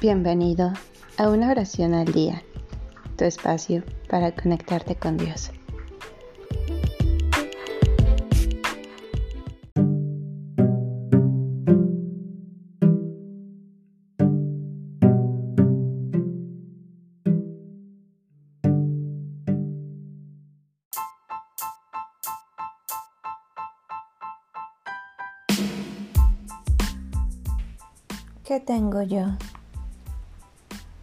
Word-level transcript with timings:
Bienvenido 0.00 0.72
a 1.16 1.28
una 1.28 1.50
oración 1.50 1.92
al 1.92 2.12
día, 2.12 2.44
tu 3.16 3.24
espacio 3.24 3.82
para 4.08 4.30
conectarte 4.30 4.94
con 4.94 5.16
Dios. 5.16 5.50
¿Qué 28.44 28.60
tengo 28.60 29.02
yo? 29.02 29.26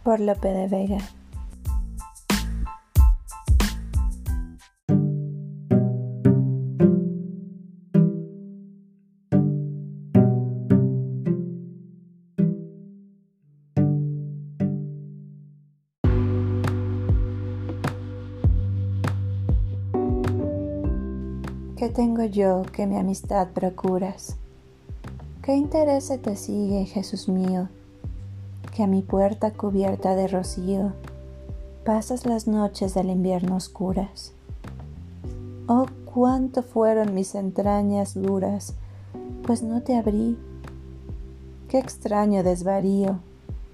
Por 0.06 0.20
Lope 0.20 0.46
de 0.46 0.68
Vega. 0.68 0.98
¿Qué 21.76 21.88
tengo 21.88 22.22
yo 22.26 22.62
que 22.72 22.86
mi 22.86 22.96
amistad 22.96 23.48
procuras? 23.48 24.36
¿Qué 25.42 25.56
interés 25.56 26.12
te 26.22 26.36
sigue, 26.36 26.84
Jesús 26.84 27.28
mío? 27.28 27.68
Que 28.76 28.82
a 28.82 28.86
mi 28.86 29.00
puerta 29.00 29.52
cubierta 29.52 30.14
de 30.14 30.28
rocío 30.28 30.92
pasas 31.86 32.26
las 32.26 32.46
noches 32.46 32.92
del 32.92 33.08
invierno 33.08 33.56
oscuras. 33.56 34.34
Oh, 35.66 35.86
cuánto 36.04 36.62
fueron 36.62 37.14
mis 37.14 37.34
entrañas 37.34 38.12
duras, 38.12 38.74
pues 39.46 39.62
no 39.62 39.80
te 39.80 39.96
abrí. 39.96 40.36
Qué 41.68 41.78
extraño 41.78 42.42
desvarío, 42.42 43.20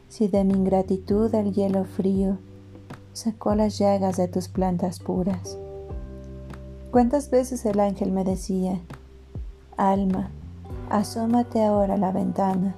si 0.08 0.28
de 0.28 0.44
mi 0.44 0.54
ingratitud 0.54 1.34
el 1.34 1.52
hielo 1.52 1.84
frío 1.84 2.38
sacó 3.12 3.56
las 3.56 3.78
llagas 3.78 4.18
de 4.18 4.28
tus 4.28 4.46
plantas 4.46 5.00
puras. 5.00 5.58
¿Cuántas 6.92 7.28
veces 7.28 7.66
el 7.66 7.80
ángel 7.80 8.12
me 8.12 8.22
decía, 8.22 8.78
Alma, 9.76 10.30
Asómate 10.90 11.64
ahora 11.64 11.94
a 11.94 11.98
la 11.98 12.12
ventana, 12.12 12.76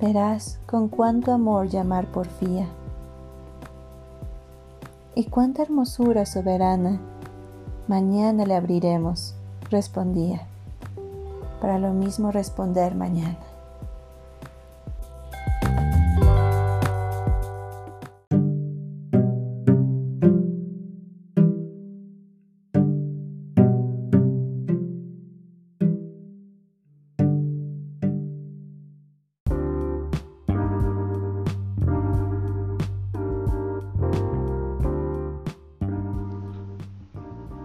verás 0.00 0.58
con 0.66 0.88
cuánto 0.88 1.32
amor 1.32 1.68
llamar 1.68 2.06
porfía. 2.06 2.66
Y 5.14 5.24
cuánta 5.24 5.62
hermosura 5.62 6.26
soberana, 6.26 6.98
mañana 7.86 8.44
le 8.44 8.56
abriremos, 8.56 9.34
respondía, 9.70 10.42
para 11.60 11.78
lo 11.78 11.92
mismo 11.92 12.32
responder 12.32 12.94
mañana. 12.94 13.38